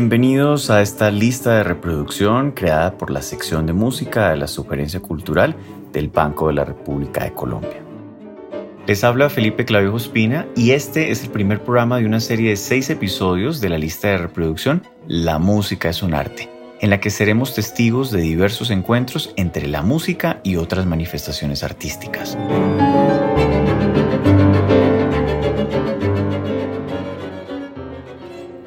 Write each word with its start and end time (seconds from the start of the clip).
Bienvenidos 0.00 0.70
a 0.70 0.80
esta 0.80 1.10
lista 1.10 1.56
de 1.56 1.64
reproducción 1.64 2.52
creada 2.52 2.96
por 2.96 3.10
la 3.10 3.20
sección 3.20 3.66
de 3.66 3.72
música 3.72 4.30
de 4.30 4.36
la 4.36 4.46
Sugerencia 4.46 5.00
Cultural 5.00 5.56
del 5.92 6.08
Banco 6.08 6.46
de 6.46 6.54
la 6.54 6.64
República 6.64 7.24
de 7.24 7.32
Colombia. 7.32 7.82
Les 8.86 9.02
habla 9.02 9.28
Felipe 9.28 9.64
Clavijo 9.64 9.96
Espina 9.96 10.46
y 10.54 10.70
este 10.70 11.10
es 11.10 11.24
el 11.24 11.30
primer 11.30 11.64
programa 11.64 11.98
de 11.98 12.06
una 12.06 12.20
serie 12.20 12.50
de 12.50 12.56
seis 12.56 12.90
episodios 12.90 13.60
de 13.60 13.70
la 13.70 13.78
lista 13.78 14.06
de 14.06 14.18
reproducción 14.18 14.84
La 15.08 15.40
música 15.40 15.88
es 15.88 16.00
un 16.00 16.14
arte, 16.14 16.48
en 16.80 16.90
la 16.90 17.00
que 17.00 17.10
seremos 17.10 17.56
testigos 17.56 18.12
de 18.12 18.20
diversos 18.20 18.70
encuentros 18.70 19.32
entre 19.34 19.66
la 19.66 19.82
música 19.82 20.38
y 20.44 20.54
otras 20.54 20.86
manifestaciones 20.86 21.64
artísticas. 21.64 22.38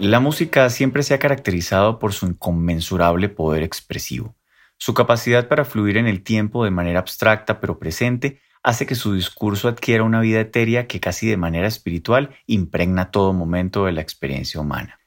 La 0.02 0.20
música 0.20 0.68
siempre 0.72 1.04
se 1.04 1.14
ha 1.14 1.20
caracterizado 1.20 2.00
por 2.00 2.12
su 2.12 2.26
inconmensurable 2.26 3.30
poder 3.30 3.62
expresivo. 3.62 4.36
Su 4.80 4.96
capacidad 4.96 5.48
para 5.48 5.64
fluir 5.64 5.96
en 5.96 6.08
el 6.08 6.24
tiempo 6.24 6.64
de 6.64 6.72
manera 6.72 6.98
abstracta 6.98 7.60
pero 7.60 7.78
presente 7.78 8.42
hace 8.64 8.88
que 8.88 8.96
su 8.96 9.14
discurso 9.14 9.68
adquiera 9.68 10.04
una 10.04 10.20
vida 10.20 10.40
etérea 10.40 10.88
que 10.88 11.00
casi 11.00 11.28
de 11.28 11.38
manera 11.38 11.68
espiritual 11.68 12.32
impregna 12.48 13.12
todo 13.12 13.32
momento 13.32 13.86
de 13.86 13.92
la 13.92 14.02
experiencia 14.02 14.60
humana. 14.60 15.00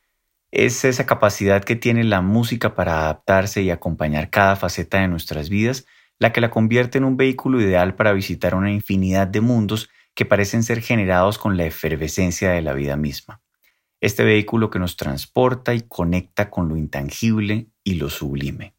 Es 0.53 0.85
esa 0.85 1.07
capacidad 1.07 1.65
que 1.65 1.75
tiene 1.75 2.05
la 2.05 2.21
música 2.21 2.77
para 2.77 3.01
adaptarse 3.01 3.63
y 3.63 3.71
acompañar 3.71 4.31
cada 4.31 4.55
faceta 4.55 5.01
de 5.01 5.09
nuestras 5.09 5.49
vidas 5.49 5.87
la 6.21 6.33
que 6.33 6.41
la 6.41 6.53
convierte 6.53 6.99
en 6.99 7.05
un 7.05 7.17
vehículo 7.17 7.61
ideal 7.61 7.97
para 7.97 8.13
visitar 8.13 8.55
una 8.55 8.71
infinidad 8.71 9.27
de 9.27 9.41
mundos 9.41 9.91
que 10.15 10.25
parecen 10.25 10.63
ser 10.63 10.81
generados 10.83 11.37
con 11.37 11.57
la 11.57 11.65
efervescencia 11.65 12.53
de 12.53 12.63
la 12.63 12.75
vida 12.75 12.97
misma 12.97 13.41
este 14.01 14.25
vehículo 14.25 14.71
que 14.71 14.79
nos 14.79 14.97
transporta 14.97 15.75
y 15.75 15.83
conecta 15.83 16.51
con 16.51 16.69
lo 16.69 16.77
intangible 16.77 17.69
y 17.83 17.95
lo 17.95 18.11
sublime. 18.11 18.75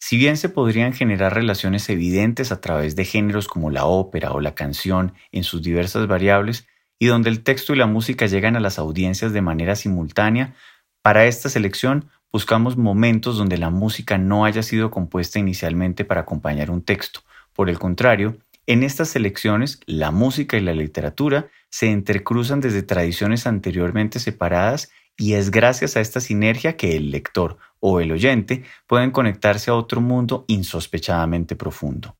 Si 0.00 0.16
bien 0.16 0.36
se 0.36 0.48
podrían 0.48 0.92
generar 0.92 1.34
relaciones 1.34 1.88
evidentes 1.88 2.52
a 2.52 2.60
través 2.60 2.94
de 2.94 3.04
géneros 3.04 3.48
como 3.48 3.70
la 3.70 3.84
ópera 3.84 4.32
o 4.32 4.40
la 4.40 4.54
canción 4.54 5.12
en 5.32 5.42
sus 5.42 5.62
diversas 5.62 6.06
variables, 6.06 6.66
y 7.00 7.06
donde 7.06 7.30
el 7.30 7.42
texto 7.42 7.74
y 7.74 7.76
la 7.76 7.86
música 7.86 8.26
llegan 8.26 8.56
a 8.56 8.60
las 8.60 8.78
audiencias 8.78 9.32
de 9.32 9.42
manera 9.42 9.76
simultánea, 9.76 10.54
para 11.02 11.26
esta 11.26 11.48
selección 11.48 12.10
buscamos 12.32 12.76
momentos 12.76 13.38
donde 13.38 13.58
la 13.58 13.70
música 13.70 14.18
no 14.18 14.44
haya 14.44 14.62
sido 14.62 14.90
compuesta 14.90 15.38
inicialmente 15.38 16.04
para 16.04 16.22
acompañar 16.22 16.70
un 16.70 16.82
texto. 16.82 17.20
Por 17.52 17.70
el 17.70 17.78
contrario, 17.78 18.38
en 18.66 18.82
estas 18.82 19.08
selecciones, 19.08 19.80
la 19.86 20.10
música 20.10 20.56
y 20.56 20.60
la 20.60 20.74
literatura 20.74 21.48
se 21.70 21.90
entrecruzan 21.90 22.60
desde 22.60 22.82
tradiciones 22.82 23.46
anteriormente 23.46 24.18
separadas 24.20 24.90
y 25.16 25.34
es 25.34 25.50
gracias 25.50 25.96
a 25.96 26.00
esta 26.00 26.20
sinergia 26.20 26.76
que 26.76 26.96
el 26.96 27.10
lector 27.10 27.58
o 27.80 28.00
el 28.00 28.12
oyente 28.12 28.64
pueden 28.86 29.10
conectarse 29.10 29.70
a 29.70 29.74
otro 29.74 30.00
mundo 30.00 30.44
insospechadamente 30.48 31.56
profundo. 31.56 32.16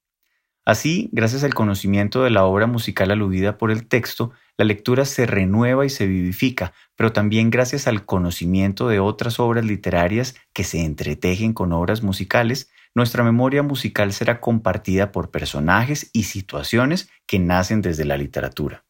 Así, 0.69 1.09
gracias 1.13 1.45
al 1.45 1.55
conocimiento 1.55 2.23
de 2.23 2.29
la 2.29 2.45
obra 2.45 2.67
musical 2.67 3.11
aludida 3.11 3.57
por 3.57 3.71
el 3.71 3.89
texto, 3.89 4.33
la 4.59 4.67
lectura 4.67 5.07
se 5.07 5.25
renueva 5.25 5.87
y 5.87 5.89
se 5.89 6.07
vivifica, 6.07 6.75
pero 6.95 7.11
también 7.11 7.49
gracias 7.49 7.87
al 7.87 8.05
conocimiento 8.05 8.89
de 8.89 9.01
otras 9.01 9.41
obras 9.41 9.65
literarias 9.65 10.35
que 10.53 10.65
se 10.65 10.85
entretejen 10.85 11.55
con 11.55 11.73
obras 11.73 12.03
musicales, 12.03 12.71
nuestra 12.95 13.25
memoria 13.25 13.62
musical 13.62 14.12
será 14.12 14.41
compartida 14.41 15.11
por 15.11 15.31
personajes 15.31 16.11
y 16.12 16.25
situaciones 16.25 17.09
que 17.27 17.39
nacen 17.39 17.81
desde 17.81 18.05
la 18.05 18.19
literatura. 18.19 18.85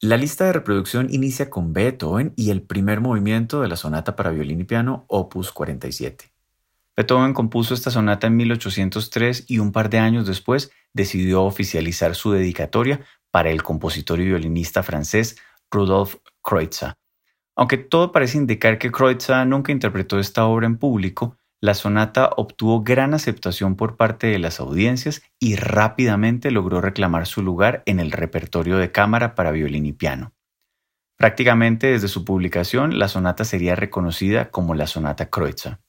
La 0.00 0.16
lista 0.16 0.44
de 0.44 0.52
reproducción 0.52 1.08
inicia 1.10 1.50
con 1.50 1.72
Beethoven 1.72 2.32
y 2.36 2.50
el 2.50 2.62
primer 2.62 3.00
movimiento 3.00 3.62
de 3.62 3.66
la 3.66 3.74
sonata 3.74 4.14
para 4.14 4.30
violín 4.30 4.60
y 4.60 4.64
piano, 4.64 5.04
opus 5.08 5.50
47. 5.50 6.32
Beethoven 6.96 7.34
compuso 7.34 7.74
esta 7.74 7.90
sonata 7.90 8.28
en 8.28 8.36
1803 8.36 9.46
y 9.48 9.58
un 9.58 9.72
par 9.72 9.90
de 9.90 9.98
años 9.98 10.24
después 10.24 10.70
decidió 10.92 11.42
oficializar 11.42 12.14
su 12.14 12.30
dedicatoria 12.30 13.00
para 13.32 13.50
el 13.50 13.64
compositor 13.64 14.20
y 14.20 14.26
violinista 14.26 14.84
francés 14.84 15.36
Rudolf 15.68 16.14
Kreutzer. 16.44 16.94
Aunque 17.56 17.76
todo 17.76 18.12
parece 18.12 18.38
indicar 18.38 18.78
que 18.78 18.92
Kreutzer 18.92 19.48
nunca 19.48 19.72
interpretó 19.72 20.20
esta 20.20 20.46
obra 20.46 20.68
en 20.68 20.78
público, 20.78 21.37
la 21.60 21.74
sonata 21.74 22.30
obtuvo 22.36 22.82
gran 22.82 23.14
aceptación 23.14 23.74
por 23.74 23.96
parte 23.96 24.28
de 24.28 24.38
las 24.38 24.60
audiencias 24.60 25.22
y 25.40 25.56
rápidamente 25.56 26.50
logró 26.50 26.80
reclamar 26.80 27.26
su 27.26 27.42
lugar 27.42 27.82
en 27.86 27.98
el 27.98 28.12
repertorio 28.12 28.78
de 28.78 28.92
cámara 28.92 29.34
para 29.34 29.50
violín 29.50 29.86
y 29.86 29.92
piano. 29.92 30.32
Prácticamente 31.16 31.88
desde 31.88 32.06
su 32.06 32.24
publicación, 32.24 33.00
la 33.00 33.08
sonata 33.08 33.44
sería 33.44 33.74
reconocida 33.74 34.50
como 34.50 34.76
la 34.76 34.86
sonata 34.86 35.30
Kreutzer. 35.30 35.80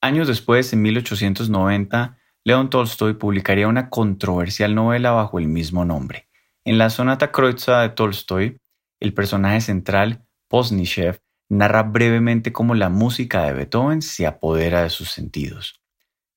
Años 0.00 0.26
después, 0.26 0.72
en 0.72 0.82
1890, 0.82 2.18
León 2.44 2.68
Tolstoy 2.68 3.14
publicaría 3.14 3.68
una 3.68 3.90
controversial 3.90 4.74
novela 4.74 5.12
bajo 5.12 5.38
el 5.38 5.46
mismo 5.46 5.84
nombre. 5.84 6.28
En 6.64 6.78
la 6.78 6.90
sonata 6.90 7.30
Kreutzer 7.30 7.76
de 7.82 7.88
Tolstoy, 7.90 8.60
el 8.98 9.14
personaje 9.14 9.60
central, 9.60 10.26
Posnichev, 10.48 11.20
narra 11.48 11.82
brevemente 11.84 12.52
cómo 12.52 12.74
la 12.74 12.88
música 12.88 13.44
de 13.44 13.52
Beethoven 13.52 14.02
se 14.02 14.26
apodera 14.26 14.82
de 14.82 14.90
sus 14.90 15.10
sentidos. 15.10 15.80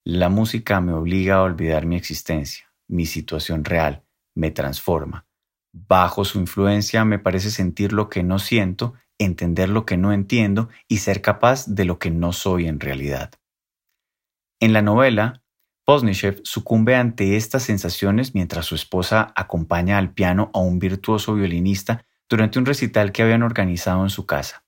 La 0.03 0.29
música 0.29 0.81
me 0.81 0.93
obliga 0.93 1.35
a 1.35 1.43
olvidar 1.43 1.85
mi 1.85 1.95
existencia, 1.95 2.71
mi 2.87 3.05
situación 3.05 3.65
real, 3.65 4.03
me 4.35 4.51
transforma. 4.51 5.25
Bajo 5.71 6.25
su 6.25 6.39
influencia 6.39 7.05
me 7.05 7.19
parece 7.19 7.51
sentir 7.51 7.93
lo 7.93 8.09
que 8.09 8.23
no 8.23 8.39
siento, 8.39 8.93
entender 9.17 9.69
lo 9.69 9.85
que 9.85 9.97
no 9.97 10.13
entiendo 10.13 10.69
y 10.87 10.97
ser 10.97 11.21
capaz 11.21 11.67
de 11.67 11.85
lo 11.85 11.99
que 11.99 12.11
no 12.11 12.31
soy 12.31 12.67
en 12.67 12.79
realidad. 12.79 13.31
En 14.59 14.73
la 14.73 14.81
novela, 14.81 15.43
Posnichev 15.85 16.41
sucumbe 16.43 16.95
ante 16.95 17.35
estas 17.35 17.63
sensaciones 17.63 18.35
mientras 18.35 18.65
su 18.65 18.75
esposa 18.75 19.33
acompaña 19.35 19.97
al 19.97 20.13
piano 20.13 20.51
a 20.53 20.59
un 20.59 20.79
virtuoso 20.79 21.33
violinista 21.33 22.05
durante 22.29 22.59
un 22.59 22.65
recital 22.65 23.11
que 23.11 23.23
habían 23.23 23.43
organizado 23.43 24.03
en 24.03 24.09
su 24.09 24.25
casa. 24.25 24.65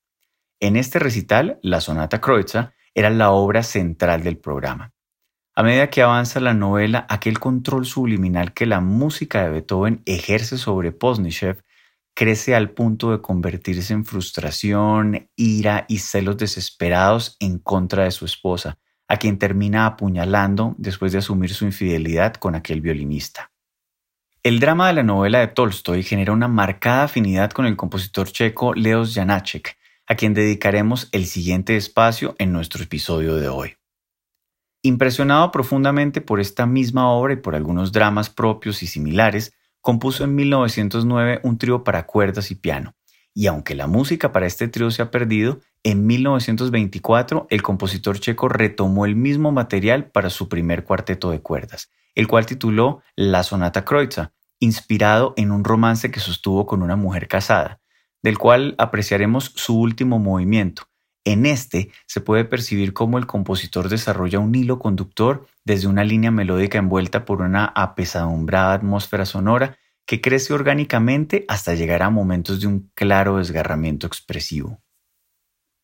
En 0.62 0.76
este 0.76 1.00
recital, 1.00 1.58
la 1.64 1.82
sonata 1.82 2.22
Kreutzer 2.22 2.74
era 2.94 3.10
la 3.10 3.32
obra 3.32 3.64
central 3.64 4.22
del 4.22 4.38
programa. 4.38 4.94
A 5.56 5.64
medida 5.64 5.90
que 5.90 6.04
avanza 6.04 6.40
la 6.40 6.54
novela, 6.54 7.08
aquel 7.10 7.40
control 7.40 7.88
subliminal 7.88 8.54
que 8.54 8.68
la 8.68 8.80
música 8.80 9.42
de 9.42 9.50
Beethoven 9.50 10.04
ejerce 10.06 10.60
sobre 10.60 10.92
Posnichev 10.92 11.64
crece 12.14 12.54
al 12.54 12.70
punto 12.70 13.10
de 13.10 13.22
convertirse 13.22 13.92
en 13.94 14.06
frustración, 14.06 15.30
ira 15.36 15.86
y 15.88 15.98
celos 15.98 16.38
desesperados 16.38 17.38
en 17.40 17.58
contra 17.58 18.04
de 18.04 18.12
su 18.12 18.26
esposa, 18.26 18.78
a 19.08 19.18
quien 19.18 19.40
termina 19.40 19.88
apuñalando 19.88 20.76
después 20.78 21.12
de 21.12 21.18
asumir 21.18 21.56
su 21.56 21.66
infidelidad 21.66 22.36
con 22.36 22.54
aquel 22.54 22.82
violinista. 22.82 23.52
El 24.44 24.60
drama 24.60 24.88
de 24.88 24.94
la 24.94 25.04
novela 25.04 25.40
de 25.40 25.48
Tolstoy 25.48 26.04
genera 26.04 26.34
una 26.34 26.48
marcada 26.48 27.06
afinidad 27.06 27.50
con 27.50 27.66
el 27.66 27.76
compositor 27.76 28.32
checo 28.32 28.76
Leos 28.76 29.16
Janáček, 29.16 29.81
a 30.12 30.16
quien 30.16 30.34
dedicaremos 30.34 31.08
el 31.14 31.26
siguiente 31.26 31.78
espacio 31.78 32.36
en 32.38 32.52
nuestro 32.52 32.84
episodio 32.84 33.38
de 33.38 33.48
hoy. 33.48 33.78
Impresionado 34.82 35.52
profundamente 35.52 36.20
por 36.20 36.42
esta 36.42 36.66
misma 36.66 37.10
obra 37.10 37.32
y 37.32 37.38
por 37.38 37.56
algunos 37.56 37.94
dramas 37.94 38.30
propios 38.30 38.84
y 38.84 38.88
similares, 38.88 39.54
compuso 39.80 40.26
en 40.26 40.36
1909 40.36 41.40
un 41.44 41.58
trío 41.58 41.86
para 41.86 42.08
cuerdas 42.08 42.52
y 42.52 42.56
piano, 42.56 42.94
y 43.34 43.48
aunque 43.48 43.74
la 43.74 43.88
música 43.88 44.34
para 44.34 44.48
este 44.48 44.68
trío 44.68 44.92
se 44.92 45.02
ha 45.02 45.12
perdido, 45.12 45.62
en 45.82 46.06
1924 46.06 47.48
el 47.50 47.62
compositor 47.62 48.20
checo 48.20 48.50
retomó 48.50 49.06
el 49.06 49.16
mismo 49.16 49.54
material 49.54 50.12
para 50.12 50.30
su 50.30 50.50
primer 50.50 50.84
cuarteto 50.84 51.32
de 51.32 51.40
cuerdas, 51.40 51.90
el 52.16 52.28
cual 52.28 52.46
tituló 52.46 53.02
La 53.16 53.44
Sonata 53.44 53.86
Kreutzer, 53.86 54.34
inspirado 54.60 55.34
en 55.38 55.52
un 55.52 55.64
romance 55.64 56.12
que 56.12 56.20
sostuvo 56.20 56.66
con 56.66 56.84
una 56.84 56.98
mujer 56.98 57.30
casada, 57.30 57.81
del 58.24 58.38
cual 58.38 58.76
apreciaremos 58.78 59.52
su 59.56 59.80
último 59.80 60.20
movimiento. 60.20 60.84
En 61.24 61.46
este 61.46 61.92
se 62.08 62.22
puede 62.22 62.46
percibir 62.46 62.94
cómo 62.94 63.18
el 63.18 63.28
compositor 63.28 63.90
desarrolla 63.90 64.40
un 64.40 64.56
hilo 64.56 64.80
conductor 64.80 65.46
desde 65.64 65.88
una 65.88 66.04
línea 66.04 66.32
melódica 66.32 66.80
envuelta 66.80 67.26
por 67.26 67.42
una 67.42 67.66
apesadumbrada 67.66 68.74
atmósfera 68.74 69.26
sonora 69.26 69.78
que 70.08 70.20
crece 70.20 70.54
orgánicamente 70.54 71.46
hasta 71.48 71.76
llegar 71.76 72.02
a 72.02 72.10
momentos 72.10 72.60
de 72.60 72.68
un 72.68 72.92
claro 72.96 73.38
desgarramiento 73.38 74.08
expresivo. 74.08 74.82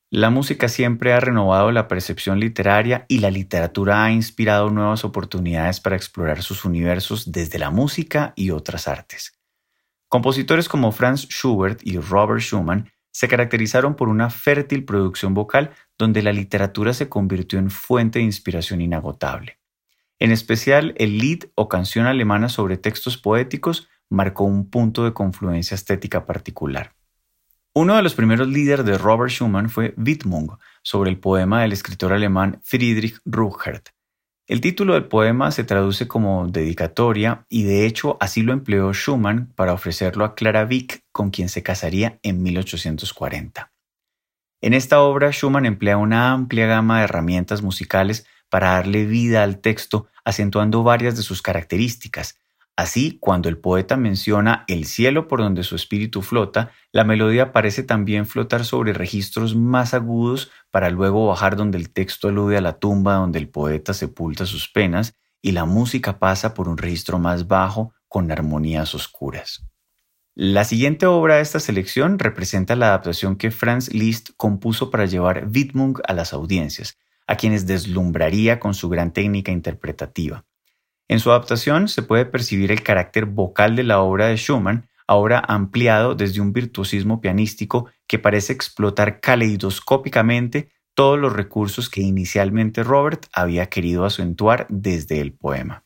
La 0.09 0.29
música 0.29 0.69
siempre 0.69 1.13
ha 1.13 1.19
renovado 1.19 1.71
la 1.71 1.87
percepción 1.87 2.39
literaria 2.39 3.05
y 3.09 3.19
la 3.19 3.29
literatura 3.29 4.05
ha 4.05 4.11
inspirado 4.11 4.69
nuevas 4.69 5.03
oportunidades 5.03 5.81
para 5.81 5.97
explorar 5.97 6.41
sus 6.41 6.65
universos 6.65 7.31
desde 7.31 7.59
la 7.59 7.71
música 7.71 8.33
y 8.35 8.51
otras 8.51 8.87
artes. 8.87 9.36
Compositores 10.09 10.69
como 10.69 10.91
Franz 10.91 11.27
Schubert 11.27 11.81
y 11.83 11.97
Robert 11.97 12.41
Schumann 12.41 12.89
se 13.11 13.27
caracterizaron 13.27 13.95
por 13.95 14.09
una 14.09 14.29
fértil 14.29 14.85
producción 14.85 15.33
vocal 15.33 15.71
donde 15.97 16.21
la 16.21 16.31
literatura 16.31 16.93
se 16.93 17.09
convirtió 17.09 17.59
en 17.59 17.69
fuente 17.69 18.19
de 18.19 18.25
inspiración 18.25 18.79
inagotable. 18.79 19.59
En 20.19 20.31
especial, 20.31 20.93
el 20.97 21.17
Lied 21.17 21.45
o 21.55 21.67
canción 21.67 22.05
alemana 22.05 22.47
sobre 22.47 22.77
textos 22.77 23.17
poéticos 23.17 23.89
marcó 24.09 24.45
un 24.45 24.69
punto 24.69 25.03
de 25.03 25.13
confluencia 25.13 25.75
estética 25.75 26.25
particular. 26.25 26.93
Uno 27.73 27.95
de 27.95 28.01
los 28.01 28.15
primeros 28.15 28.47
líderes 28.47 28.85
de 28.85 28.97
Robert 28.97 29.31
Schumann 29.31 29.69
fue 29.69 29.93
Widmung, 29.97 30.57
sobre 30.81 31.09
el 31.09 31.19
poema 31.19 31.61
del 31.61 31.73
escritor 31.73 32.13
alemán 32.13 32.59
Friedrich 32.63 33.19
Ruchert. 33.25 33.89
El 34.47 34.61
título 34.61 34.93
del 34.93 35.09
poema 35.09 35.51
se 35.51 35.65
traduce 35.65 36.07
como 36.07 36.47
dedicatoria 36.47 37.45
y 37.49 37.63
de 37.63 37.85
hecho 37.85 38.15
así 38.21 38.43
lo 38.43 38.53
empleó 38.53 38.93
Schumann 38.93 39.51
para 39.55 39.73
ofrecerlo 39.73 40.23
a 40.23 40.35
Clara 40.35 40.63
Wieck, 40.63 41.03
con 41.11 41.31
quien 41.31 41.49
se 41.49 41.63
casaría 41.63 42.17
en 42.23 42.41
1840. 42.43 43.73
En 44.61 44.73
esta 44.73 45.01
obra 45.01 45.33
Schumann 45.33 45.65
emplea 45.65 45.97
una 45.97 46.31
amplia 46.31 46.65
gama 46.65 46.99
de 46.99 47.03
herramientas 47.03 47.61
musicales 47.61 48.25
para 48.47 48.69
darle 48.69 49.03
vida 49.03 49.43
al 49.43 49.59
texto, 49.59 50.07
acentuando 50.23 50.81
varias 50.81 51.17
de 51.17 51.23
sus 51.23 51.41
características, 51.41 52.39
Así, 52.77 53.17
cuando 53.19 53.49
el 53.49 53.57
poeta 53.57 53.97
menciona 53.97 54.63
el 54.67 54.85
cielo 54.85 55.27
por 55.27 55.39
donde 55.39 55.63
su 55.63 55.75
espíritu 55.75 56.21
flota, 56.21 56.69
la 56.91 57.03
melodía 57.03 57.51
parece 57.51 57.81
también 57.81 58.27
flotar 58.27 58.65
sobre 58.65 58.93
registros 58.93 59.55
más 59.55 59.95
agudos 59.95 60.51
para 60.69 60.91
luego 60.91 61.25
bajar 61.25 61.55
donde 61.55 61.79
el 61.79 61.89
texto 61.89 62.27
alude 62.27 62.55
a 62.55 62.61
la 62.61 62.77
tumba 62.77 63.15
donde 63.15 63.39
el 63.39 63.49
poeta 63.49 63.95
sepulta 63.95 64.45
sus 64.45 64.69
penas 64.69 65.15
y 65.41 65.53
la 65.53 65.65
música 65.65 66.19
pasa 66.19 66.53
por 66.53 66.69
un 66.69 66.77
registro 66.77 67.17
más 67.17 67.47
bajo 67.47 67.95
con 68.07 68.31
armonías 68.31 68.93
oscuras. 68.93 69.65
La 70.35 70.63
siguiente 70.63 71.07
obra 71.07 71.37
de 71.37 71.41
esta 71.41 71.59
selección 71.59 72.19
representa 72.19 72.75
la 72.75 72.89
adaptación 72.89 73.37
que 73.37 73.49
Franz 73.49 73.91
Liszt 73.91 74.29
compuso 74.37 74.91
para 74.91 75.07
llevar 75.07 75.47
Widmung 75.51 75.99
a 76.07 76.13
las 76.13 76.31
audiencias, 76.31 76.99
a 77.25 77.37
quienes 77.37 77.65
deslumbraría 77.65 78.59
con 78.59 78.75
su 78.75 78.87
gran 78.87 79.13
técnica 79.13 79.51
interpretativa. 79.51 80.45
En 81.09 81.19
su 81.19 81.31
adaptación 81.31 81.87
se 81.87 82.01
puede 82.01 82.25
percibir 82.25 82.71
el 82.71 82.83
carácter 82.83 83.25
vocal 83.25 83.75
de 83.75 83.83
la 83.83 84.01
obra 84.01 84.27
de 84.27 84.35
Schumann, 84.35 84.89
ahora 85.07 85.41
ampliado 85.47 86.15
desde 86.15 86.41
un 86.41 86.51
virtuosismo 86.51 87.21
pianístico 87.21 87.89
que 88.07 88.19
parece 88.19 88.51
explotar 88.51 89.21
caleidoscópicamente 89.21 90.69
todos 90.93 91.17
los 91.17 91.31
recursos 91.31 91.89
que 91.89 92.01
inicialmente 92.01 92.83
Robert 92.83 93.27
había 93.31 93.67
querido 93.67 94.03
acentuar 94.03 94.65
desde 94.69 95.21
el 95.21 95.31
poema. 95.31 95.85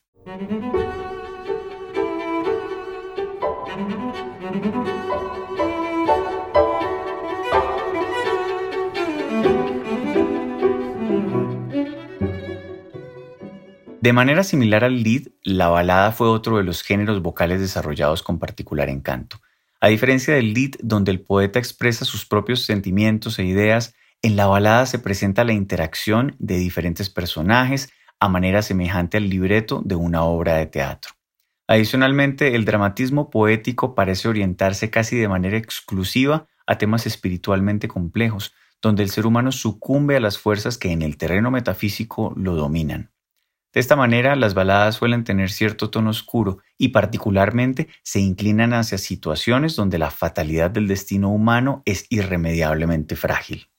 De 14.02 14.14
manera 14.14 14.44
similar 14.44 14.84
al 14.84 15.04
lead, 15.04 15.28
la 15.44 15.70
balada 15.70 16.12
fue 16.12 16.28
otro 16.28 16.58
de 16.58 16.64
los 16.64 16.82
géneros 16.82 17.22
vocales 17.22 17.62
desarrollados 17.62 18.24
con 18.24 18.40
particular 18.40 18.90
encanto. 18.90 19.40
A 19.80 19.90
diferencia 19.90 20.34
del 20.34 20.56
lead, 20.56 20.72
donde 20.82 21.12
el 21.12 21.22
poeta 21.22 21.60
expresa 21.60 22.04
sus 22.04 22.26
propios 22.26 22.62
sentimientos 22.62 23.38
e 23.38 23.44
ideas, 23.44 23.94
en 24.24 24.36
la 24.36 24.48
balada 24.48 24.88
se 24.88 24.98
presenta 24.98 25.44
la 25.44 25.54
interacción 25.54 26.36
de 26.40 26.58
diferentes 26.58 27.12
personajes 27.12 27.94
a 28.20 28.28
manera 28.28 28.64
semejante 28.64 29.18
al 29.18 29.30
libreto 29.30 29.84
de 29.86 29.94
una 29.94 30.24
obra 30.24 30.56
de 30.56 30.66
teatro. 30.66 31.14
Adicionalmente, 31.68 32.56
el 32.56 32.66
dramatismo 32.66 33.30
poético 33.30 33.94
parece 33.94 34.28
orientarse 34.28 34.90
casi 34.90 35.16
de 35.16 35.28
manera 35.28 35.58
exclusiva 35.58 36.48
a 36.66 36.80
temas 36.80 37.06
espiritualmente 37.06 37.88
complejos, 37.88 38.52
donde 38.82 39.04
el 39.04 39.12
ser 39.12 39.28
humano 39.28 39.52
sucumbe 39.52 40.18
a 40.18 40.20
las 40.20 40.40
fuerzas 40.40 40.80
que 40.80 40.92
en 40.92 41.04
el 41.04 41.18
terreno 41.18 41.52
metafísico 41.52 42.34
lo 42.36 42.56
dominan. 42.56 43.11
De 43.74 43.80
esta 43.80 43.96
manera, 43.96 44.36
las 44.36 44.54
baladas 44.54 44.96
suelen 44.96 45.24
tener 45.24 45.50
cierto 45.50 45.90
tono 45.90 46.10
oscuro 46.10 46.60
y 46.78 46.90
particularmente 46.90 47.88
se 48.04 48.20
inclinan 48.20 48.74
hacia 48.74 48.98
situaciones 48.98 49.76
donde 49.78 49.98
la 49.98 50.12
fatalidad 50.12 50.72
del 50.72 50.88
destino 50.88 51.30
humano 51.30 51.82
es 51.86 52.06
irremediablemente 52.10 53.16
frágil. 53.16 53.70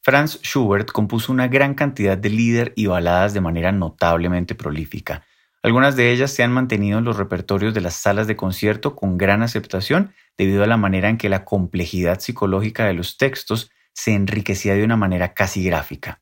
Franz 0.00 0.40
Schubert 0.42 0.90
compuso 0.90 1.32
una 1.32 1.48
gran 1.48 1.74
cantidad 1.74 2.16
de 2.16 2.30
líder 2.30 2.72
y 2.76 2.86
baladas 2.86 3.34
de 3.34 3.40
manera 3.40 3.72
notablemente 3.72 4.54
prolífica. 4.54 5.22
Algunas 5.62 5.94
de 5.94 6.10
ellas 6.10 6.32
se 6.32 6.42
han 6.42 6.50
mantenido 6.50 6.98
en 6.98 7.04
los 7.04 7.18
repertorios 7.18 7.72
de 7.72 7.82
las 7.82 7.94
salas 7.94 8.26
de 8.26 8.34
concierto 8.34 8.96
con 8.96 9.16
gran 9.16 9.42
aceptación 9.42 10.12
debido 10.36 10.64
a 10.64 10.66
la 10.66 10.76
manera 10.76 11.08
en 11.08 11.18
que 11.18 11.28
la 11.28 11.44
complejidad 11.44 12.18
psicológica 12.18 12.86
de 12.86 12.94
los 12.94 13.16
textos 13.16 13.70
se 13.92 14.14
enriquecía 14.14 14.74
de 14.74 14.82
una 14.82 14.96
manera 14.96 15.34
casi 15.34 15.62
gráfica. 15.62 16.20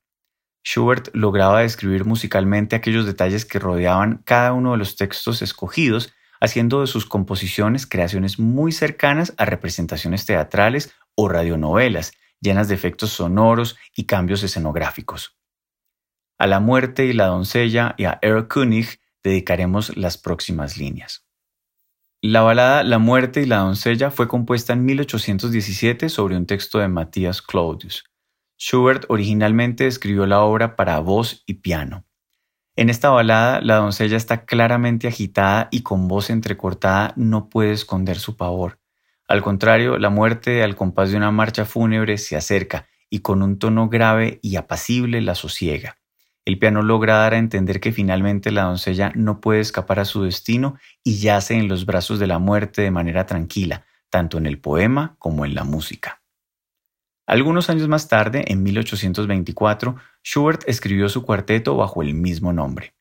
Schubert 0.65 1.09
lograba 1.15 1.61
describir 1.61 2.05
musicalmente 2.05 2.77
aquellos 2.77 3.07
detalles 3.07 3.45
que 3.45 3.59
rodeaban 3.59 4.23
cada 4.25 4.53
uno 4.53 4.73
de 4.73 4.79
los 4.79 4.97
textos 4.97 5.43
escogidos, 5.43 6.13
haciendo 6.41 6.81
de 6.81 6.87
sus 6.87 7.07
composiciones 7.07 7.87
creaciones 7.87 8.39
muy 8.39 8.73
cercanas 8.73 9.35
a 9.37 9.45
representaciones 9.45 10.27
teatrales 10.27 10.95
o 11.15 11.29
radionovelas, 11.29 12.13
llenas 12.41 12.69
de 12.69 12.75
efectos 12.75 13.11
sonoros 13.11 13.77
y 13.95 14.05
cambios 14.05 14.43
escenográficos. 14.43 15.37
A 16.39 16.47
la 16.47 16.61
muerte 16.61 17.05
y 17.05 17.13
la 17.13 17.27
doncella 17.27 17.95
y 17.99 18.05
a 18.05 18.19
Erlkönig 18.23 19.01
dedicaremos 19.23 19.97
las 19.97 20.17
próximas 20.17 20.79
líneas. 20.79 21.27
La 22.23 22.43
balada 22.43 22.83
La 22.83 22.99
muerte 22.99 23.43
y 23.43 23.47
la 23.47 23.59
doncella 23.59 24.11
fue 24.11 24.29
compuesta 24.29 24.73
en 24.73 24.85
1817 24.85 26.09
sobre 26.09 26.37
un 26.37 26.47
texto 26.47 26.79
de 26.79 26.89
Matthias 26.89 27.43
Claudius. 27.43 28.10
Schubert 28.61 29.07
originalmente 29.09 29.87
escribió 29.87 30.27
la 30.27 30.43
obra 30.43 30.77
para 30.77 30.99
voz 30.99 31.43
y 31.47 31.55
piano. 31.55 32.05
En 32.77 32.91
esta 32.91 33.09
balada, 33.09 33.63
la 33.63 33.77
doncella 33.77 34.19
está 34.19 34.45
claramente 34.45 35.09
agitada 35.09 35.69
y 35.71 35.81
con 35.81 36.09
voz 36.09 36.29
entrecortada 36.29 37.15
no 37.17 37.49
puede 37.49 37.73
esconder 37.73 38.19
su 38.19 38.37
pavor. 38.37 38.79
Al 39.27 39.43
contrario, 39.43 39.97
la 39.97 40.11
muerte, 40.11 40.63
al 40.63 40.77
compás 40.77 41.11
de 41.11 41.17
una 41.17 41.31
marcha 41.31 41.65
fúnebre, 41.65 42.19
se 42.19 42.37
acerca 42.37 42.87
y 43.09 43.21
con 43.21 43.43
un 43.43 43.59
tono 43.59 43.89
grave 43.89 44.41
y 44.43 44.57
apacible 44.57 45.23
la 45.23 45.35
sosiega. 45.35 45.97
El 46.45 46.59
piano 46.59 46.83
logra 46.83 47.17
dar 47.17 47.33
a 47.33 47.39
entender 47.39 47.81
que 47.81 47.93
finalmente 47.93 48.51
la 48.51 48.65
doncella 48.65 49.11
no 49.15 49.41
puede 49.41 49.61
escapar 49.61 50.01
a 50.01 50.05
su 50.05 50.25
destino 50.25 50.77
y 51.03 51.19
yace 51.19 51.55
en 51.55 51.67
los 51.67 51.87
brazos 51.87 52.19
de 52.19 52.27
la 52.27 52.39
muerte 52.39 52.83
de 52.83 52.91
manera 52.91 53.25
tranquila, 53.25 53.87
tanto 54.11 54.37
en 54.37 54.45
el 54.45 54.59
poema 54.59 55.17
como 55.19 55.47
en 55.47 55.55
la 55.55 55.65
música. 55.65 56.20
Algunos 57.31 57.71
años 57.71 57.87
más 57.87 58.09
tarde, 58.09 58.43
en 58.49 58.65
1824, 58.65 59.95
Schubert 60.25 60.65
escribió 60.67 61.09
su 61.09 61.23
cuarteto 61.23 61.77
bajo 61.77 62.03
el 62.03 62.13
mismo 62.13 62.53
nombre. 62.53 62.93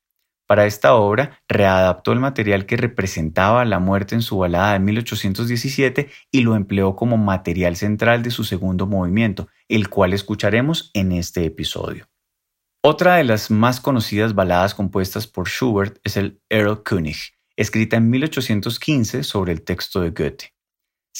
Para 0.46 0.68
esta 0.68 0.94
obra, 0.94 1.42
readaptó 1.48 2.12
el 2.12 2.20
material 2.20 2.68
que 2.68 2.78
representaba 2.78 3.66
la 3.66 3.80
muerte 3.80 4.14
en 4.14 4.22
su 4.22 4.38
balada 4.38 4.74
de 4.74 4.82
1817 4.82 6.12
y 6.32 6.42
lo 6.42 6.56
empleó 6.56 6.96
como 6.96 7.18
material 7.18 7.76
central 7.76 8.22
de 8.22 8.30
su 8.30 8.44
segundo 8.44 8.86
movimiento, 8.86 9.48
el 9.68 9.90
cual 9.90 10.14
escucharemos 10.14 10.92
en 10.94 11.12
este 11.12 11.44
episodio. 11.46 12.08
Otra 12.84 13.16
de 13.16 13.24
las 13.24 13.50
más 13.50 13.80
conocidas 13.80 14.36
baladas 14.36 14.76
compuestas 14.76 15.26
por 15.26 15.50
Schubert 15.50 15.98
es 16.04 16.18
el 16.18 16.40
Erlkönig, 16.50 17.34
escrita 17.56 17.98
en 17.98 18.12
1815 18.12 19.24
sobre 19.24 19.54
el 19.54 19.64
texto 19.64 20.02
de 20.02 20.12
Goethe. 20.12 20.59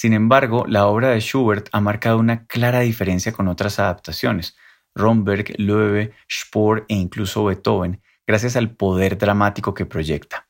Sin 0.00 0.14
embargo, 0.14 0.64
la 0.66 0.86
obra 0.86 1.10
de 1.10 1.20
Schubert 1.20 1.68
ha 1.72 1.80
marcado 1.82 2.16
una 2.16 2.46
clara 2.46 2.80
diferencia 2.80 3.32
con 3.32 3.48
otras 3.48 3.78
adaptaciones, 3.78 4.56
Romberg, 4.94 5.52
Loewe, 5.58 6.14
Spohr 6.26 6.86
e 6.88 6.94
incluso 6.94 7.44
Beethoven, 7.44 8.00
gracias 8.26 8.56
al 8.56 8.74
poder 8.74 9.18
dramático 9.18 9.74
que 9.74 9.84
proyecta. 9.84 10.48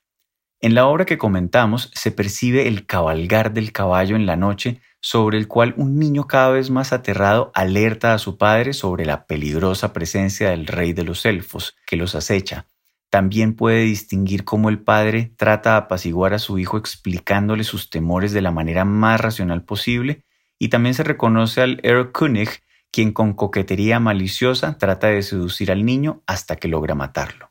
En 0.61 0.76
la 0.76 0.87
obra 0.87 1.04
que 1.04 1.19
comentamos 1.19 1.90
se 1.95 2.12
percibe 2.12 2.69
el 2.69 2.87
cabalgar 2.87 3.52
del 3.52 3.73
caballo 3.73 4.14
en 4.14 4.25
la 4.25 4.37
noche, 4.37 4.83
sobre 5.00 5.37
el 5.37 5.49
cual 5.49 5.75
un 5.76 5.99
niño 5.99 6.28
cada 6.28 6.50
vez 6.50 6.71
más 6.71 6.92
aterrado 6.92 7.50
alerta 7.52 8.14
a 8.14 8.19
su 8.19 8.38
padre 8.38 8.73
sobre 8.73 9.04
la 9.04 9.26
peligrosa 9.26 9.92
presencia 9.92 10.50
del 10.50 10.69
rey 10.69 10.92
de 10.92 11.02
los 11.02 11.26
elfos, 11.26 11.76
que 11.88 11.97
los 11.97 12.14
acecha, 12.14 12.69
también 13.10 13.54
puede 13.54 13.82
distinguir 13.82 14.44
cómo 14.44 14.68
el 14.68 14.80
padre 14.80 15.32
trata 15.36 15.72
de 15.72 15.76
apaciguar 15.78 16.32
a 16.32 16.38
su 16.38 16.58
hijo 16.58 16.78
explicándole 16.78 17.64
sus 17.64 17.90
temores 17.90 18.32
de 18.32 18.40
la 18.40 18.52
manera 18.52 18.84
más 18.84 19.20
racional 19.20 19.64
posible, 19.64 20.24
y 20.58 20.68
también 20.68 20.94
se 20.94 21.02
reconoce 21.02 21.60
al 21.60 21.80
Erlkönig, 21.82 22.62
quien 22.92 23.12
con 23.12 23.34
coquetería 23.34 23.98
maliciosa 23.98 24.78
trata 24.78 25.08
de 25.08 25.22
seducir 25.22 25.72
al 25.72 25.84
niño 25.84 26.22
hasta 26.26 26.56
que 26.56 26.68
logra 26.68 26.94
matarlo. 26.94 27.50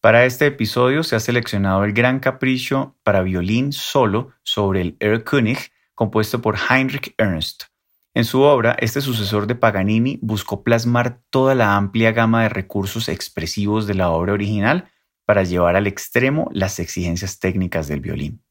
Para 0.00 0.24
este 0.24 0.46
episodio 0.46 1.02
se 1.02 1.14
ha 1.14 1.20
seleccionado 1.20 1.84
el 1.84 1.92
gran 1.92 2.20
capricho 2.20 2.96
para 3.02 3.22
violín 3.22 3.72
solo 3.72 4.30
sobre 4.42 4.80
el 4.80 4.96
Erlkönig, 4.98 5.72
compuesto 5.94 6.40
por 6.40 6.56
Heinrich 6.56 7.14
Ernst, 7.18 7.64
en 8.12 8.24
su 8.24 8.42
obra, 8.42 8.76
este 8.80 9.00
sucesor 9.00 9.46
de 9.46 9.54
Paganini 9.54 10.18
buscó 10.20 10.64
plasmar 10.64 11.20
toda 11.30 11.54
la 11.54 11.76
amplia 11.76 12.10
gama 12.10 12.42
de 12.42 12.48
recursos 12.48 13.08
expresivos 13.08 13.86
de 13.86 13.94
la 13.94 14.10
obra 14.10 14.32
original 14.32 14.90
para 15.24 15.44
llevar 15.44 15.76
al 15.76 15.86
extremo 15.86 16.50
las 16.52 16.80
exigencias 16.80 17.38
técnicas 17.38 17.86
del 17.86 18.00
violín. 18.00 18.42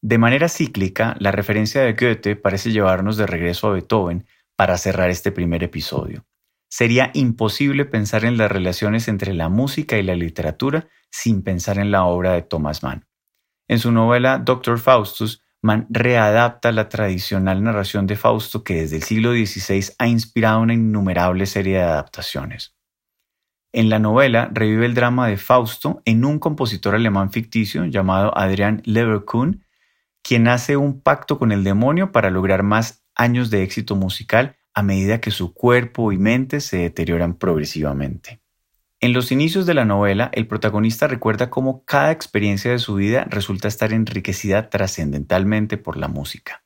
De 0.00 0.16
manera 0.16 0.48
cíclica, 0.48 1.16
la 1.18 1.32
referencia 1.32 1.82
de 1.82 1.92
Goethe 1.92 2.36
parece 2.36 2.70
llevarnos 2.70 3.18
de 3.18 3.26
regreso 3.26 3.66
a 3.66 3.72
Beethoven 3.72 4.26
para 4.56 4.78
cerrar 4.78 5.10
este 5.10 5.32
primer 5.32 5.62
episodio. 5.62 6.24
Sería 6.70 7.10
imposible 7.14 7.84
pensar 7.84 8.24
en 8.24 8.38
las 8.38 8.50
relaciones 8.50 9.08
entre 9.08 9.34
la 9.34 9.48
música 9.48 9.98
y 9.98 10.02
la 10.02 10.14
literatura 10.14 10.88
sin 11.10 11.42
pensar 11.42 11.78
en 11.78 11.90
la 11.90 12.04
obra 12.04 12.32
de 12.32 12.42
Thomas 12.42 12.82
Mann. 12.82 13.06
En 13.68 13.78
su 13.78 13.92
novela 13.92 14.38
Doctor 14.38 14.78
Faustus, 14.78 15.42
Mann 15.62 15.86
readapta 15.90 16.70
la 16.72 16.88
tradicional 16.88 17.62
narración 17.62 18.06
de 18.06 18.16
Fausto 18.16 18.62
que 18.62 18.74
desde 18.74 18.96
el 18.96 19.02
siglo 19.02 19.32
XVI 19.32 19.92
ha 19.98 20.06
inspirado 20.06 20.60
una 20.60 20.74
innumerable 20.74 21.46
serie 21.46 21.78
de 21.78 21.82
adaptaciones. 21.82 22.76
En 23.72 23.90
la 23.90 23.98
novela 23.98 24.50
revive 24.52 24.86
el 24.86 24.94
drama 24.94 25.28
de 25.28 25.36
Fausto 25.36 26.00
en 26.04 26.24
un 26.24 26.38
compositor 26.38 26.94
alemán 26.94 27.30
ficticio 27.30 27.84
llamado 27.84 28.36
Adrian 28.36 28.82
Leverkuhn, 28.84 29.64
quien 30.22 30.48
hace 30.48 30.76
un 30.76 31.00
pacto 31.02 31.38
con 31.38 31.52
el 31.52 31.64
demonio 31.64 32.12
para 32.12 32.30
lograr 32.30 32.62
más 32.62 33.04
años 33.14 33.50
de 33.50 33.62
éxito 33.62 33.96
musical 33.96 34.56
a 34.74 34.82
medida 34.82 35.20
que 35.20 35.30
su 35.30 35.52
cuerpo 35.52 36.12
y 36.12 36.18
mente 36.18 36.60
se 36.60 36.78
deterioran 36.78 37.34
progresivamente. 37.34 38.40
En 39.00 39.12
los 39.12 39.30
inicios 39.30 39.64
de 39.64 39.74
la 39.74 39.84
novela, 39.84 40.28
el 40.34 40.48
protagonista 40.48 41.06
recuerda 41.06 41.50
cómo 41.50 41.84
cada 41.84 42.10
experiencia 42.10 42.72
de 42.72 42.80
su 42.80 42.96
vida 42.96 43.24
resulta 43.30 43.68
estar 43.68 43.92
enriquecida 43.92 44.70
trascendentalmente 44.70 45.76
por 45.76 45.96
la 45.96 46.08
música. 46.08 46.64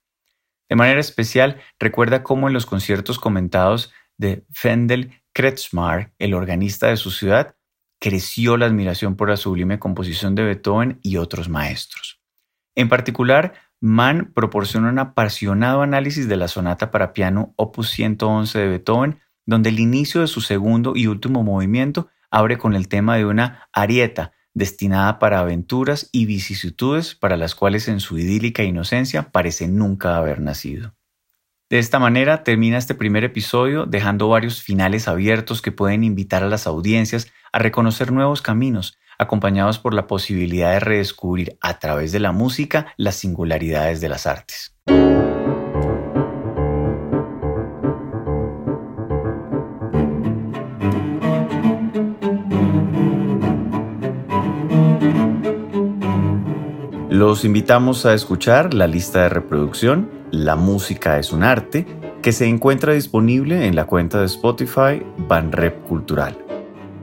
De 0.66 0.76
manera 0.76 0.98
especial, 0.98 1.60
recuerda 1.78 2.22
cómo 2.22 2.48
en 2.48 2.54
los 2.54 2.64
conciertos 2.64 3.18
comentados 3.18 3.92
de 4.16 4.46
Fendel 4.50 5.22
Kretschmar, 5.34 6.14
el 6.18 6.32
organista 6.32 6.86
de 6.86 6.96
su 6.96 7.10
ciudad, 7.10 7.54
creció 8.00 8.56
la 8.56 8.64
admiración 8.64 9.14
por 9.14 9.28
la 9.28 9.36
sublime 9.36 9.78
composición 9.78 10.34
de 10.34 10.44
Beethoven 10.44 11.00
y 11.02 11.18
otros 11.18 11.50
maestros. 11.50 12.22
En 12.74 12.88
particular, 12.88 13.52
Mann 13.78 14.32
proporciona 14.34 14.88
un 14.88 14.98
apasionado 14.98 15.82
análisis 15.82 16.28
de 16.28 16.36
la 16.36 16.48
sonata 16.48 16.90
para 16.90 17.12
piano 17.12 17.52
opus 17.56 17.90
111 17.90 18.58
de 18.58 18.68
Beethoven, 18.68 19.20
donde 19.44 19.68
el 19.68 19.80
inicio 19.80 20.22
de 20.22 20.28
su 20.28 20.40
segundo 20.40 20.94
y 20.96 21.08
último 21.08 21.42
movimiento 21.42 22.08
abre 22.32 22.58
con 22.58 22.74
el 22.74 22.88
tema 22.88 23.16
de 23.16 23.26
una 23.26 23.68
arieta 23.72 24.32
destinada 24.54 25.18
para 25.18 25.38
aventuras 25.38 26.08
y 26.10 26.26
vicisitudes 26.26 27.14
para 27.14 27.36
las 27.36 27.54
cuales 27.54 27.86
en 27.86 28.00
su 28.00 28.18
idílica 28.18 28.64
inocencia 28.64 29.30
parece 29.30 29.68
nunca 29.68 30.16
haber 30.16 30.40
nacido. 30.40 30.94
De 31.70 31.78
esta 31.78 31.98
manera 31.98 32.44
termina 32.44 32.76
este 32.76 32.94
primer 32.94 33.24
episodio 33.24 33.86
dejando 33.86 34.28
varios 34.28 34.62
finales 34.62 35.08
abiertos 35.08 35.62
que 35.62 35.72
pueden 35.72 36.04
invitar 36.04 36.42
a 36.42 36.48
las 36.48 36.66
audiencias 36.66 37.28
a 37.52 37.60
reconocer 37.60 38.12
nuevos 38.12 38.42
caminos, 38.42 38.98
acompañados 39.18 39.78
por 39.78 39.94
la 39.94 40.06
posibilidad 40.06 40.72
de 40.72 40.80
redescubrir 40.80 41.56
a 41.60 41.78
través 41.78 42.12
de 42.12 42.20
la 42.20 42.32
música 42.32 42.92
las 42.96 43.14
singularidades 43.16 44.00
de 44.00 44.08
las 44.08 44.26
artes. 44.26 44.74
Los 57.08 57.44
invitamos 57.44 58.06
a 58.06 58.14
escuchar 58.14 58.74
la 58.74 58.86
lista 58.86 59.22
de 59.22 59.28
reproducción 59.28 60.10
La 60.30 60.56
música 60.56 61.18
es 61.18 61.32
un 61.32 61.44
arte, 61.44 61.86
que 62.22 62.32
se 62.32 62.46
encuentra 62.46 62.94
disponible 62.94 63.66
en 63.66 63.76
la 63.76 63.86
cuenta 63.86 64.18
de 64.20 64.26
Spotify 64.26 65.02
Banrep 65.28 65.86
Cultural. 65.86 66.38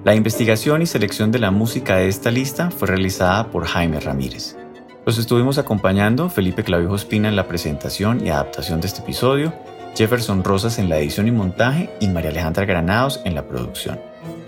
La 0.04 0.16
investigación 0.16 0.82
y 0.82 0.86
selección 0.86 1.32
de 1.32 1.40
la 1.40 1.52
música 1.52 1.98
de 1.98 2.08
esta 2.08 2.32
lista 2.32 2.72
fue 2.72 2.88
realizada 2.88 3.52
por 3.52 3.66
Jaime 3.66 4.00
Ramírez. 4.00 4.58
Los 5.06 5.18
estuvimos 5.18 5.58
acompañando 5.58 6.30
Felipe 6.30 6.64
Clavijo 6.64 6.96
Espina 6.96 7.28
en 7.28 7.36
la 7.36 7.48
presentación 7.48 8.26
y 8.26 8.30
adaptación 8.30 8.82
de 8.82 8.88
este 8.88 9.02
episodio, 9.02 9.54
Jefferson 9.96 10.44
Rosas 10.44 10.80
en 10.80 10.90
la 10.90 10.98
edición 10.98 11.28
y 11.28 11.32
montaje 11.32 11.90
y 12.00 12.08
María 12.08 12.32
Alejandra 12.32 12.66
Granados 12.66 13.20
en 13.26 13.36
la 13.36 13.48
producción. 13.48 14.00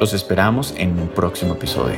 Los 0.00 0.12
esperamos 0.12 0.74
en 0.76 0.98
un 1.00 1.08
próximo 1.08 1.54
episodio. 1.54 1.96